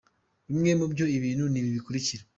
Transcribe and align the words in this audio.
Bimwe 0.47 0.71
muri 0.77 0.89
ibyo 0.91 1.05
ibintu 1.17 1.43
n’ibi 1.47 1.69
bikurikira:. 1.75 2.23